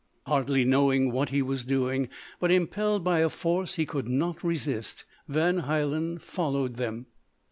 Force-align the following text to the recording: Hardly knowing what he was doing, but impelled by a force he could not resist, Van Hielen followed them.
Hardly 0.25 0.65
knowing 0.65 1.11
what 1.11 1.29
he 1.29 1.43
was 1.43 1.63
doing, 1.63 2.09
but 2.39 2.49
impelled 2.49 3.03
by 3.03 3.19
a 3.19 3.29
force 3.29 3.75
he 3.75 3.85
could 3.85 4.07
not 4.07 4.43
resist, 4.43 5.05
Van 5.27 5.59
Hielen 5.67 6.17
followed 6.19 6.77
them. 6.77 7.05